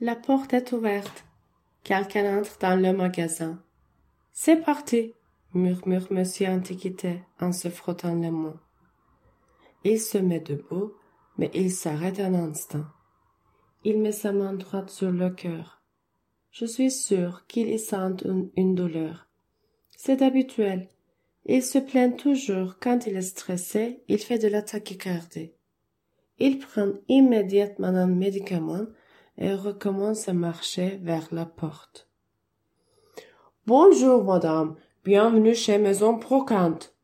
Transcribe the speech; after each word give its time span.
La 0.00 0.14
porte 0.14 0.52
est 0.52 0.72
ouverte. 0.72 1.24
Quelqu'un 1.82 2.40
entre 2.40 2.58
dans 2.58 2.78
le 2.78 2.92
magasin. 2.92 3.62
C'est 4.30 4.56
parti, 4.56 5.14
murmure 5.54 6.08
Monsieur 6.10 6.48
Antiquité 6.48 7.22
en 7.40 7.50
se 7.50 7.68
frottant 7.68 8.14
les 8.14 8.30
mains. 8.30 8.60
Il 9.84 9.98
se 9.98 10.18
met 10.18 10.40
debout, 10.40 10.92
mais 11.38 11.50
il 11.54 11.72
s'arrête 11.72 12.20
un 12.20 12.34
instant. 12.34 12.84
Il 13.84 13.98
met 13.98 14.12
sa 14.12 14.32
main 14.32 14.52
droite 14.52 14.90
sur 14.90 15.10
le 15.10 15.30
cœur. 15.30 15.80
Je 16.50 16.66
suis 16.66 16.90
sûr 16.90 17.46
qu'il 17.46 17.70
y 17.70 17.78
sent 17.78 18.16
une, 18.26 18.50
une 18.54 18.74
douleur. 18.74 19.28
C'est 19.96 20.20
habituel. 20.20 20.90
Il 21.46 21.62
se 21.62 21.78
plaint 21.78 22.18
toujours 22.18 22.76
quand 22.80 23.06
il 23.06 23.16
est 23.16 23.22
stressé, 23.22 24.02
il 24.08 24.18
fait 24.18 24.38
de 24.38 24.48
la 24.48 24.60
tachycardie. 24.60 25.52
Il 26.38 26.58
prend 26.58 26.92
immédiatement 27.08 27.86
un 27.86 28.06
médicament 28.06 28.84
et 29.38 29.54
recommence 29.54 30.28
à 30.28 30.32
marcher 30.32 30.98
vers 31.02 31.28
la 31.32 31.46
porte. 31.46 32.08
Bonjour, 33.66 34.24
madame. 34.24 34.76
Bienvenue 35.04 35.54
chez 35.54 35.78
Maison 35.78 36.14
Brocante, 36.14 36.94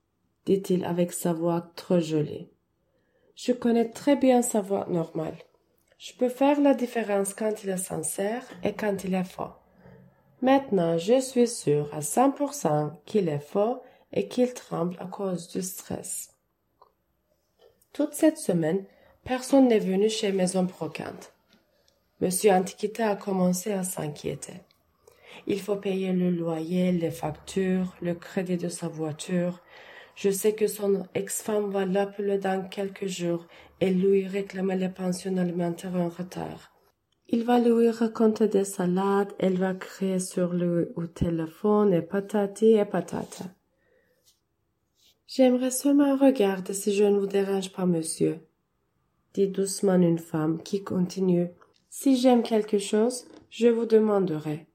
dit-il 0.47 0.85
avec 0.85 1.13
sa 1.13 1.33
voix 1.33 1.73
trop 1.77 2.01
jolie. 2.01 2.49
Je 3.35 3.53
connais 3.53 3.91
très 3.91 4.17
bien 4.17 4.43
sa 4.43 4.61
voix 4.61 4.87
normale. 4.89 5.39
Je 5.99 6.13
peux 6.15 6.29
faire 6.29 6.61
la 6.61 6.75
différence 6.75 7.33
quand 7.35 7.63
il 7.63 7.71
est 7.71 7.77
sincère 7.77 8.45
et 8.65 8.73
quand 8.73 9.05
il 9.05 9.15
est 9.15 9.25
faux. 9.25 9.53
Maintenant, 10.41 10.99
je 10.99 11.21
suis 11.21 11.47
sûr 11.47 11.89
à 11.95 12.01
100% 12.01 12.93
qu'il 13.07 13.29
est 13.29 13.39
faux 13.39 13.83
et 14.13 14.27
qu'il 14.27 14.53
tremble 14.53 14.97
à 14.99 15.07
cause 15.07 15.49
du 15.49 15.63
stress. 15.63 16.37
Toute 17.93 18.15
cette 18.15 18.39
semaine, 18.39 18.85
personne 19.25 19.69
n'est 19.69 19.79
venu 19.79 20.09
chez 20.09 20.33
Maison 20.33 20.65
Brocante. 20.65 21.32
Monsieur 22.23 22.53
Antiquita 22.53 23.11
a 23.11 23.17
commencé 23.17 23.73
à 23.73 23.83
s'inquiéter. 23.83 24.61
Il 25.49 25.61
faut 25.61 25.75
payer 25.75 26.13
le 26.13 26.31
loyer, 26.31 26.93
les 26.93 27.11
factures, 27.11 27.97
le 28.01 28.15
crédit 28.15 28.57
de 28.57 28.69
sa 28.69 28.87
voiture. 28.87 29.61
Je 30.15 30.31
sais 30.31 30.55
que 30.55 30.69
son 30.69 31.05
ex-femme 31.17 31.73
va 31.73 31.85
l'appeler 31.85 32.39
dans 32.39 32.69
quelques 32.69 33.09
jours 33.09 33.49
et 33.81 33.91
lui 33.91 34.29
réclamer 34.29 34.77
les 34.77 34.89
pensions 34.89 35.37
alimentaires 35.37 35.97
en 35.97 36.11
retard. 36.11 36.71
Il 37.29 37.43
va 37.43 37.59
lui 37.59 37.91
raconter 37.91 38.47
des 38.47 38.67
salades, 38.67 39.33
elle 39.41 39.59
va 39.59 39.75
crier 39.75 40.21
sur 40.21 40.53
lui 40.53 40.85
au 40.95 41.09
téléphone 41.09 41.93
et 41.93 42.03
patati 42.03 42.75
et 42.75 42.85
patata. 42.85 43.47
J'aimerais 45.27 45.73
seulement 45.73 46.17
regarder 46.17 46.73
si 46.73 46.95
je 46.95 47.03
ne 47.03 47.19
vous 47.19 47.27
dérange 47.27 47.73
pas, 47.73 47.85
monsieur, 47.87 48.39
dit 49.35 49.49
doucement 49.49 49.97
une 49.97 50.21
femme 50.21 50.63
qui 50.63 50.85
continue. 50.85 51.49
Si 51.95 52.17
j'aime 52.17 52.43
quelque 52.43 52.79
chose, 52.79 53.27
je 53.51 53.69
vous 53.69 53.85
demanderai. 53.85 54.67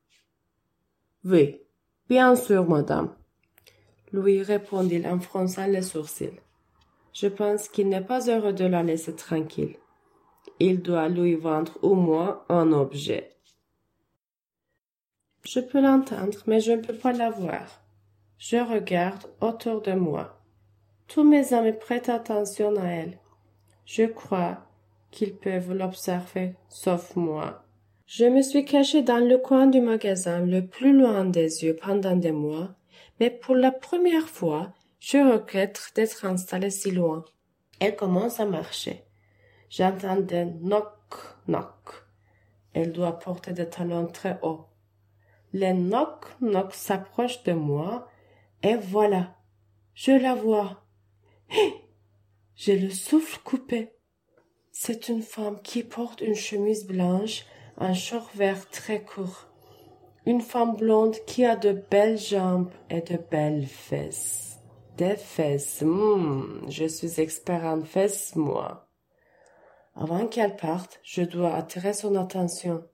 Oui, 1.26 1.60
bien 2.08 2.36
sûr, 2.36 2.70
madame, 2.70 3.16
lui 4.14 4.44
répondit 4.44 5.04
en 5.04 5.20
fronçant 5.20 5.66
les 5.66 5.82
sourcils. 5.82 6.40
Je 7.14 7.26
pense 7.26 7.70
qu'il 7.70 7.90
n'est 7.90 8.06
pas 8.06 8.30
heureux 8.30 8.54
de 8.54 8.66
la 8.66 8.84
laisser 8.84 9.16
tranquille. 9.16 9.78
Il 10.60 10.84
doit 10.84 11.10
lui 11.10 11.34
vendre 11.34 11.80
au 11.82 11.96
moins 11.96 12.44
un 12.50 12.72
objet. 12.72 13.36
Je 15.44 15.60
peux 15.60 15.82
l'entendre, 15.82 16.38
mais 16.46 16.60
je 16.60 16.74
ne 16.74 16.84
peux 16.84 16.98
pas 16.98 17.14
la 17.14 17.32
voir. 17.32 17.82
Je 18.38 18.58
regarde 18.58 19.26
autour 19.42 19.82
de 19.82 19.94
moi. 19.94 20.40
Tous 21.08 21.24
mes 21.24 21.52
amis 21.52 21.74
prêtent 21.74 22.10
attention 22.10 22.76
à 22.76 22.86
elle. 22.86 23.18
Je 23.86 24.04
crois 24.04 24.67
qu'ils 25.12 25.36
peuvent 25.36 25.74
l'observer, 25.74 26.56
sauf 26.70 27.16
moi. 27.16 27.64
Je 28.06 28.26
me 28.26 28.42
suis 28.42 28.66
caché 28.66 29.02
dans 29.02 29.18
le 29.18 29.38
coin 29.38 29.68
du 29.68 29.82
magasin 29.82 30.40
le 30.40 30.66
plus 30.66 30.98
loin 30.98 31.26
des 31.26 31.66
yeux 31.66 31.76
pendant 31.76 32.16
des 32.16 32.32
mois, 32.32 32.70
mais 33.20 33.30
pour 33.30 33.56
la 33.56 33.72
première 33.72 34.30
fois, 34.30 34.74
je 35.00 35.18
regrette 35.18 35.92
d'être 35.96 36.26
installé 36.26 36.70
si 36.70 36.92
loin. 36.92 37.26
Elle 37.80 37.96
commence 37.96 38.40
à 38.40 38.46
marcher. 38.46 39.04
J'entends 39.70 40.22
des 40.22 40.46
knock 40.46 40.94
knock. 41.48 42.06
Elle 42.74 42.92
doit 42.92 43.20
porter 43.20 43.54
des 43.54 43.70
talons 43.70 44.08
très 44.08 44.40
hauts. 44.42 44.68
Les 45.54 45.74
knock 45.74 46.26
knock 46.42 46.74
s'approchent 46.74 47.44
de 47.44 47.54
moi, 47.54 48.08
et 48.64 48.76
voilà, 48.76 49.36
je 49.94 50.12
la 50.12 50.36
vois. 50.36 50.84
J'ai 52.56 52.78
le 52.78 52.90
souffle 52.90 53.40
coupé. 53.44 53.97
C'est 54.80 55.10
une 55.10 55.24
femme 55.24 55.60
qui 55.64 55.82
porte 55.82 56.22
une 56.22 56.36
chemise 56.36 56.86
blanche, 56.86 57.48
un 57.80 57.96
short 57.96 58.30
vert 58.36 58.70
très 58.70 59.02
court. 59.02 59.48
Une 60.28 60.40
femme 60.40 60.76
blonde 60.76 61.16
qui 61.26 61.46
a 61.46 61.56
de 61.56 61.72
belles 61.72 62.20
jambes 62.20 62.70
et 62.92 63.02
de 63.02 63.18
belles 63.18 63.66
fesses. 63.66 64.60
Des 64.96 65.16
fesses, 65.16 65.82
hmm, 65.82 66.70
je 66.70 66.86
suis 66.86 67.20
expert 67.20 67.66
en 67.66 67.82
fesses, 67.82 68.36
moi. 68.36 68.88
Avant 69.96 70.28
qu'elle 70.28 70.56
parte, 70.56 71.00
je 71.02 71.24
dois 71.24 71.56
attirer 71.56 71.94
son 71.94 72.16
attention. 72.16 72.86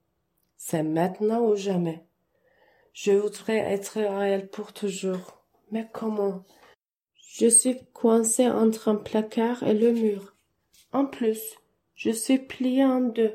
C'est 0.55 0.83
maintenant 0.83 1.41
ou 1.41 1.57
jamais. 1.57 2.05
Je 2.93 3.11
voudrais 3.11 3.57
être 3.57 3.99
à 3.99 4.25
elle 4.29 4.47
pour 4.47 4.71
toujours. 4.71 5.43
Mais 5.69 5.89
comment? 5.91 6.45
Je 7.35 7.47
suis 7.47 7.77
coincé 7.91 8.47
entre 8.47 8.87
un 8.87 8.95
placard 8.95 9.63
et 9.63 9.73
le 9.73 9.91
mur. 9.91 10.33
En 10.93 11.05
plus, 11.05 11.57
je 12.03 12.09
suis 12.09 12.37
plié 12.37 12.83
en 12.83 12.99
deux. 12.99 13.33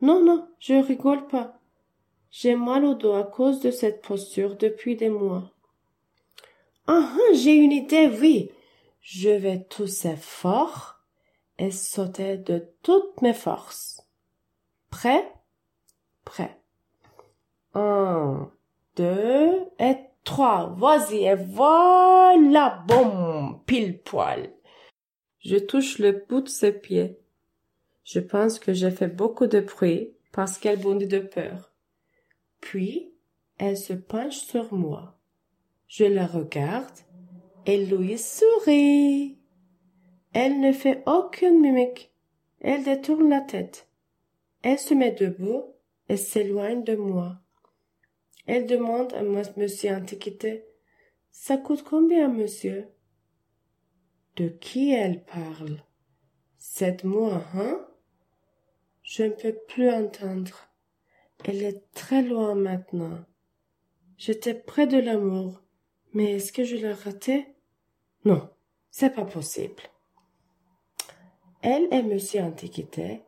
Non, 0.00 0.24
non, 0.24 0.48
je 0.60 0.74
rigole 0.74 1.26
pas. 1.26 1.58
J'ai 2.30 2.54
mal 2.54 2.84
au 2.84 2.94
dos 2.94 3.14
à 3.14 3.24
cause 3.24 3.58
de 3.58 3.72
cette 3.72 4.00
posture 4.00 4.54
depuis 4.54 4.94
des 4.94 5.08
mois. 5.08 5.50
Ah, 6.86 7.10
ah 7.12 7.34
j'ai 7.34 7.56
une 7.56 7.72
idée, 7.72 8.06
oui. 8.06 8.52
Je 9.00 9.30
vais 9.30 9.64
tousser 9.64 10.14
fort 10.14 11.00
et 11.58 11.72
sauter 11.72 12.36
de 12.36 12.68
toutes 12.84 13.22
mes 13.22 13.34
forces. 13.34 14.00
Prêt? 14.88 15.28
Prêt. 16.24 16.60
Un, 17.74 18.52
deux 18.94 19.64
et 19.80 19.96
trois. 20.22 20.72
Vas-y, 20.76 21.24
et 21.24 21.34
voilà, 21.34 22.84
boum, 22.86 23.60
pile 23.66 24.00
poil. 24.00 24.52
Je 25.40 25.56
touche 25.56 25.98
le 25.98 26.24
bout 26.28 26.42
de 26.42 26.48
ses 26.48 26.70
pieds. 26.70 27.18
Je 28.06 28.20
pense 28.20 28.60
que 28.60 28.72
j'ai 28.72 28.92
fait 28.92 29.08
beaucoup 29.08 29.48
de 29.48 29.58
bruit 29.58 30.14
parce 30.30 30.58
qu'elle 30.58 30.78
bondit 30.78 31.08
de 31.08 31.18
peur. 31.18 31.74
Puis, 32.60 33.12
elle 33.58 33.76
se 33.76 33.94
penche 33.94 34.38
sur 34.38 34.72
moi. 34.72 35.18
Je 35.88 36.04
la 36.04 36.26
regarde 36.26 36.98
et 37.66 37.84
lui 37.84 38.16
sourit. 38.16 39.40
Elle 40.32 40.60
ne 40.60 40.70
fait 40.70 41.02
aucune 41.06 41.60
mimique. 41.60 42.12
Elle 42.60 42.84
détourne 42.84 43.28
la 43.28 43.40
tête. 43.40 43.88
Elle 44.62 44.78
se 44.78 44.94
met 44.94 45.10
debout 45.10 45.64
et 46.08 46.16
s'éloigne 46.16 46.84
de 46.84 46.94
moi. 46.94 47.40
Elle 48.46 48.68
demande 48.68 49.12
à 49.14 49.22
monsieur 49.22 49.96
Antiquité 49.96 50.64
Ça 51.32 51.56
coûte 51.56 51.82
combien, 51.82 52.28
monsieur? 52.28 52.86
De 54.36 54.46
qui 54.48 54.92
elle 54.92 55.24
parle? 55.24 55.82
C'est 56.56 57.02
moi, 57.02 57.42
hein? 57.54 57.84
Je 59.06 59.22
ne 59.22 59.30
peux 59.30 59.54
plus 59.68 59.88
entendre. 59.88 60.68
Elle 61.44 61.62
est 61.62 61.80
très 61.92 62.22
loin 62.22 62.56
maintenant. 62.56 63.24
J'étais 64.18 64.52
près 64.52 64.88
de 64.88 64.98
l'amour, 64.98 65.62
mais 66.12 66.32
est-ce 66.32 66.52
que 66.52 66.64
je 66.64 66.74
l'ai 66.74 66.92
raté? 66.92 67.46
Non, 68.24 68.50
c'est 68.90 69.14
pas 69.14 69.24
possible. 69.24 69.80
Elle 71.62 71.86
et 71.92 72.02
monsieur 72.02 72.40
Antiquité, 72.40 73.22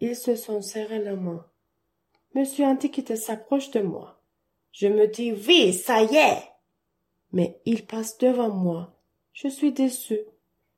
ils 0.00 0.16
se 0.16 0.36
sont 0.36 0.60
serrés 0.60 1.02
la 1.02 1.16
main. 1.16 1.46
Monsieur 2.34 2.66
Antiquité 2.66 3.16
s'approche 3.16 3.70
de 3.70 3.80
moi. 3.80 4.20
Je 4.70 4.88
me 4.88 5.06
dis 5.06 5.32
oui, 5.32 5.72
ça 5.72 6.02
y 6.02 6.14
est. 6.14 6.42
Mais 7.32 7.58
il 7.64 7.86
passe 7.86 8.18
devant 8.18 8.50
moi. 8.50 8.94
Je 9.32 9.48
suis 9.48 9.72
déçu. 9.72 10.20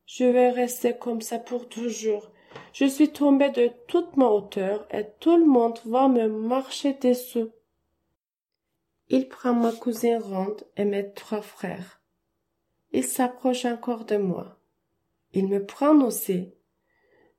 Je 0.06 0.24
vais 0.24 0.50
rester 0.50 0.96
comme 0.96 1.22
ça 1.22 1.40
pour 1.40 1.68
toujours. 1.68 2.30
Je 2.72 2.86
suis 2.86 3.10
tombé 3.10 3.50
de 3.50 3.70
toute 3.86 4.16
ma 4.16 4.26
hauteur 4.26 4.86
et 4.90 5.06
tout 5.20 5.36
le 5.36 5.46
monde 5.46 5.78
va 5.84 6.08
me 6.08 6.28
marcher 6.28 6.94
dessous. 6.94 7.50
Il 9.08 9.28
prend 9.28 9.54
ma 9.54 9.72
cousine 9.72 10.18
ronde 10.18 10.64
et 10.76 10.84
mes 10.84 11.12
trois 11.12 11.42
frères. 11.42 12.00
Il 12.92 13.04
s'approche 13.04 13.64
encore 13.64 14.04
de 14.04 14.16
moi. 14.16 14.58
Il 15.32 15.48
me 15.48 15.64
prend 15.64 16.00
aussi. 16.00 16.54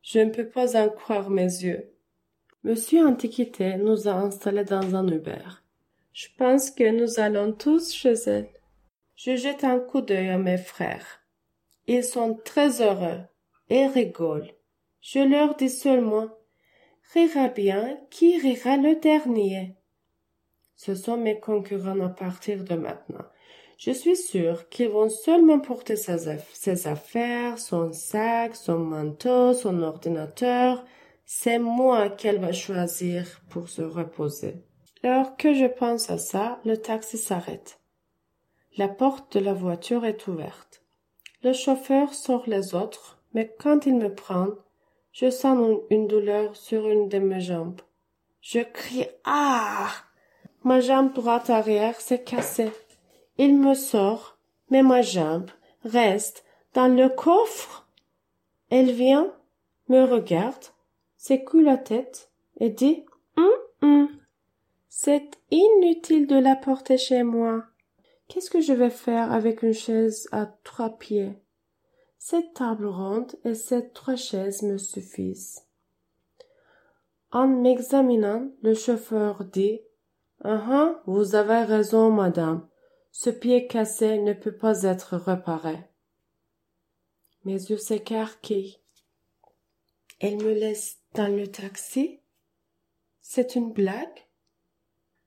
Je 0.01 0.19
ne 0.19 0.29
peux 0.29 0.47
pas 0.47 0.79
en 0.79 0.89
croire 0.89 1.29
mes 1.29 1.43
yeux. 1.43 1.91
Monsieur 2.63 3.05
Antiquité 3.05 3.77
nous 3.77 4.07
a 4.07 4.13
installés 4.13 4.63
dans 4.63 4.95
un 4.95 5.07
Uber. 5.07 5.43
Je 6.13 6.27
pense 6.37 6.71
que 6.71 6.89
nous 6.89 7.19
allons 7.19 7.51
tous 7.51 7.93
chez 7.93 8.13
elle. 8.25 8.49
Je 9.15 9.35
jette 9.35 9.63
un 9.63 9.79
coup 9.79 10.01
d'œil 10.01 10.29
à 10.29 10.37
mes 10.37 10.57
frères. 10.57 11.21
Ils 11.87 12.03
sont 12.03 12.39
très 12.43 12.81
heureux 12.81 13.21
et 13.69 13.87
rigolent. 13.87 14.54
Je 15.07 15.19
leur 15.19 15.53
dis 15.53 15.69
seulement 15.69 16.29
rira 17.13 17.47
bien 17.47 17.99
qui 18.09 18.39
rira 18.39 18.75
le 18.75 18.95
dernier. 18.95 19.75
Ce 20.75 20.95
sont 20.95 21.15
mes 21.15 21.39
concurrents 21.39 21.99
à 21.99 22.09
partir 22.09 22.63
de 22.63 22.73
maintenant. 22.73 23.25
Je 23.77 23.91
suis 23.91 24.17
sûre 24.17 24.67
qu'ils 24.67 24.89
vont 24.89 25.09
seulement 25.09 25.59
porter 25.59 25.95
ses, 25.95 26.87
affaires, 26.87 27.59
son 27.59 27.93
sac, 27.93 28.55
son 28.55 28.79
manteau, 28.79 29.53
son 29.53 29.83
ordinateur. 29.83 30.83
C'est 31.23 31.59
moi 31.59 32.09
qu'elle 32.09 32.39
va 32.39 32.51
choisir 32.51 33.41
pour 33.51 33.69
se 33.69 33.83
reposer. 33.83 34.55
Alors 35.03 35.37
que 35.37 35.53
je 35.53 35.67
pense 35.67 36.09
à 36.09 36.17
ça, 36.17 36.59
le 36.65 36.77
taxi 36.77 37.19
s'arrête. 37.19 37.79
La 38.75 38.87
porte 38.87 39.37
de 39.37 39.39
la 39.39 39.53
voiture 39.53 40.03
est 40.03 40.25
ouverte. 40.25 40.81
Le 41.43 41.53
chauffeur 41.53 42.15
sort 42.15 42.45
les 42.47 42.73
autres, 42.73 43.21
mais 43.35 43.53
quand 43.59 43.85
il 43.85 43.97
me 43.97 44.11
prend, 44.11 44.47
je 45.15 45.29
sens 45.29 45.79
une 45.89 46.07
douleur 46.07 46.57
sur 46.57 46.89
une 46.89 47.07
de 47.07 47.19
mes 47.19 47.39
jambes. 47.39 47.79
Je 48.41 48.59
crie 48.59 49.07
Ah! 49.23 49.89
Ma 50.63 50.81
jambe 50.81 51.13
droite 51.13 51.49
arrière 51.49 52.01
s'est 52.01 52.21
cassée. 52.21 52.71
Il 53.37 53.57
me 53.57 53.75
sort, 53.75 54.37
mais 54.69 54.83
ma 54.83 55.01
jambe 55.01 55.49
reste 55.85 56.43
dans 56.73 56.93
le 56.93 57.07
coffre. 57.07 57.87
Elle 58.69 58.91
vient, 58.91 59.33
me 59.87 60.03
regarde, 60.03 60.65
secoue 61.15 61.61
la 61.61 61.77
tête 61.77 62.29
et 62.59 62.69
dit 62.69 63.05
hum, 63.37 63.49
hum, 63.83 64.09
C'est 64.89 65.39
inutile 65.49 66.27
de 66.27 66.37
la 66.37 66.57
porter 66.57 66.97
chez 66.97 67.23
moi. 67.23 67.63
Qu'est-ce 68.27 68.49
que 68.49 68.59
je 68.59 68.73
vais 68.73 68.89
faire 68.89 69.31
avec 69.31 69.63
une 69.63 69.73
chaise 69.73 70.27
à 70.33 70.45
trois 70.65 70.89
pieds? 70.89 71.37
Cette 72.27 72.55
table 72.55 72.87
ronde 72.87 73.35
et 73.43 73.53
ces 73.53 73.91
trois 73.91 74.15
chaises 74.15 74.63
me 74.63 74.79
suffisent. 74.79 75.63
En 77.31 77.47
m'examinant, 77.47 78.49
le 78.63 78.73
chauffeur 78.73 79.45
dit 79.45 79.81
Ah, 80.43 80.65
ah 80.71 81.03
vous 81.05 81.35
avez 81.35 81.63
raison, 81.65 82.09
madame. 82.09 82.67
Ce 83.11 83.29
pied 83.29 83.67
cassé 83.67 84.17
ne 84.17 84.33
peut 84.33 84.57
pas 84.57 84.81
être 84.81 85.17
réparé. 85.17 85.77
Mes 87.43 87.63
yeux 87.69 87.77
s'écarquillent. 87.77 88.79
Elle 90.19 90.37
me 90.37 90.51
laisse 90.51 90.97
dans 91.13 91.31
le 91.31 91.45
taxi? 91.45 92.21
C'est 93.21 93.53
une 93.53 93.71
blague? 93.71 94.27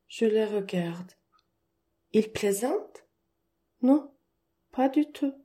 Je 0.08 0.24
les 0.24 0.46
regarde. 0.46 1.12
Ils 2.12 2.32
plaisantent? 2.32 3.06
Non, 3.82 4.12
pas 4.72 4.88
du 4.88 5.06
tout. 5.12 5.44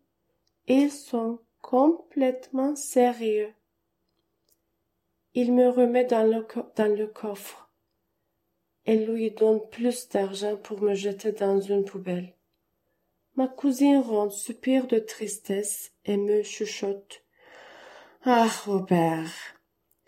Ils 0.67 0.91
sont 0.91 1.39
complètement 1.61 2.75
sérieux. 2.75 3.53
Il 5.33 5.53
me 5.53 5.67
remet 5.69 6.05
dans 6.05 6.23
le, 6.23 6.45
dans 6.75 6.95
le 6.95 7.07
coffre. 7.07 7.69
Elle 8.85 9.05
lui 9.11 9.31
donne 9.31 9.61
plus 9.69 10.07
d'argent 10.09 10.57
pour 10.57 10.81
me 10.81 10.93
jeter 10.93 11.31
dans 11.31 11.59
une 11.59 11.85
poubelle. 11.85 12.35
Ma 13.35 13.47
cousine 13.47 13.97
ronde 13.97 14.31
soupire 14.31 14.87
de 14.87 14.99
tristesse 14.99 15.91
et 16.05 16.17
me 16.17 16.43
chuchote. 16.43 17.23
Ah, 18.23 18.47
Robert, 18.65 19.31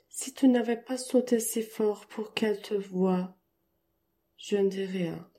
si 0.10 0.34
tu 0.34 0.48
n'avais 0.48 0.78
pas 0.78 0.98
sauté 0.98 1.40
si 1.40 1.64
fort 1.64 2.06
pour 2.06 2.34
qu'elle 2.34 2.62
te 2.62 2.76
voie. 2.76 3.36
Je 4.38 4.58
ne 4.58 4.70
dis 4.70 4.86
rien. 4.86 5.30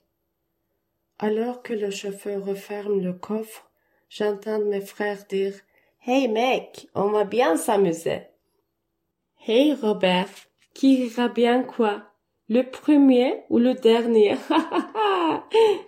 Alors 1.19 1.63
que 1.63 1.73
le 1.73 1.91
chauffeur 1.91 2.45
referme 2.45 3.01
le 3.01 3.15
coffre, 3.15 3.66
j'entends 4.09 4.61
mes 4.61 4.81
frères 4.81 5.25
dire 5.29 5.55
Hey 6.05 6.29
mec, 6.29 6.89
on 6.95 7.11
va 7.11 7.25
bien 7.25 7.57
s'amuser. 7.57 8.23
Hey 9.47 9.75
Robert, 9.75 10.31
qui 10.75 11.07
ira 11.07 11.29
bien 11.29 11.63
quoi? 11.63 12.13
Le 12.49 12.63
premier 12.63 13.43
ou 13.51 13.59
le 13.59 13.75
dernier? 13.75 14.37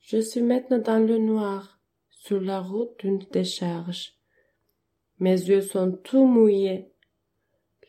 Je 0.00 0.18
suis 0.18 0.42
maintenant 0.42 0.78
dans 0.78 0.98
le 0.98 1.18
noir, 1.18 1.78
sur 2.10 2.40
la 2.40 2.60
route 2.60 2.98
d'une 2.98 3.20
décharge. 3.30 4.14
Mes 5.18 5.40
yeux 5.40 5.62
sont 5.62 5.92
tout 5.92 6.26
mouillés. 6.26 6.90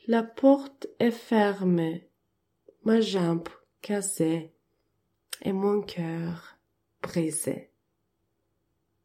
La 0.08 0.24
porte 0.24 0.88
est 1.00 1.12
fermée, 1.12 2.08
ma 2.84 3.02
jambe 3.02 3.50
cassée 3.82 4.54
et 5.42 5.52
mon 5.52 5.82
cœur 5.82 6.58
brisé. 7.02 7.71